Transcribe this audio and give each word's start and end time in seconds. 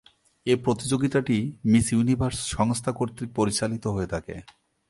এ 0.45 0.53
প্রতিযোগিতাটি 0.55 1.37
Miss 1.65 1.85
Universe 1.93 2.39
সংস্থা 2.47 2.91
কর্তৃক 2.91 3.29
পরিচালিত 3.35 3.85
হয়ে 3.87 4.11
থাকে। 4.13 4.35